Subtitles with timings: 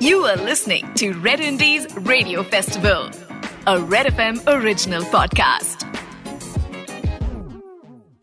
[0.00, 3.10] You are listening to Red Indies Radio Festival,
[3.66, 5.84] a Red FM original podcast.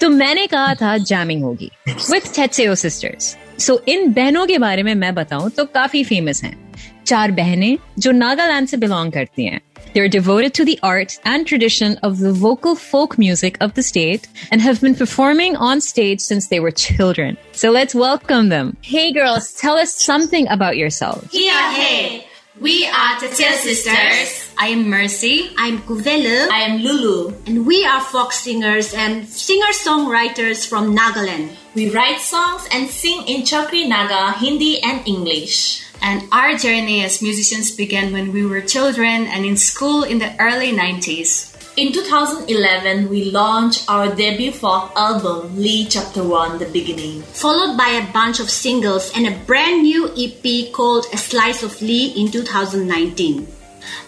[0.00, 4.94] तो मैंने कहा था jamming होगी विथ टेट्सेओ सिस्टर्स सो इन बहनों के बारे में
[4.94, 6.72] मैं बताऊँ तो काफ़ी फ़ेमस हैं।
[7.06, 9.60] चार बहनें जो नागालैंड से बिलोंग करती हैं।
[9.94, 14.28] They're devoted to the art and tradition of the vocal folk music of the state
[14.50, 17.36] and have been performing on stage since they were children.
[17.52, 18.76] So let's welcome them.
[18.82, 21.28] Hey girls, tell us something about yourselves.
[21.32, 22.26] Yeah, hey.
[22.60, 24.47] We are Tetseo Sisters.
[24.60, 25.54] I am Mercy.
[25.56, 26.50] I'm Kuvelu.
[26.50, 27.32] I am Lulu.
[27.46, 31.54] And we are folk singers and singer-songwriters from Nagaland.
[31.76, 35.86] We write songs and sing in Chokri Naga, Hindi and English.
[36.02, 40.34] And our journey as musicians began when we were children and in school in the
[40.42, 41.54] early 90s.
[41.76, 47.90] In 2011, we launched our debut folk album, Li Chapter 1 The Beginning, followed by
[47.94, 52.32] a bunch of singles and a brand new EP called A Slice of Li in
[52.32, 53.46] 2019.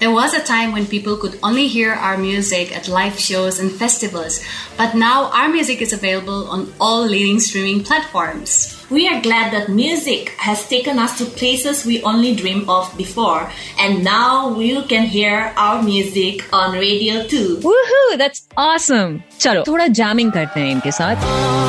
[0.00, 3.70] There was a time when people could only hear our music at live shows and
[3.70, 4.42] festivals,
[4.78, 8.76] but now our music is available on all leading streaming platforms.
[8.90, 13.52] We are glad that music has taken us to places we only dreamed of before,
[13.78, 17.60] and now you can hear our music on radio too.
[17.62, 18.16] Woohoo!
[18.16, 19.22] That's awesome.
[19.40, 21.63] चलो थोड़ा jamming करते हैं इनके साथ.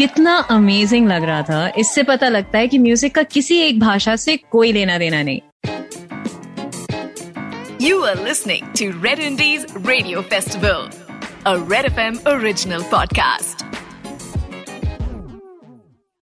[0.00, 4.16] कितना amazing लग रहा था। इससे पता लगता है कि म्यूज़िक का किसी एक भाषा
[4.16, 5.40] से कोई लेना देना नहीं।
[7.80, 10.90] You are listening to Red Indies radio festival
[11.46, 13.69] Red F M original podcast